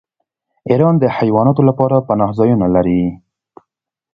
[0.69, 3.01] ایران د حیواناتو لپاره پناه ځایونه لري.